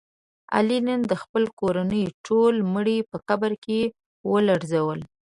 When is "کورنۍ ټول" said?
1.59-2.53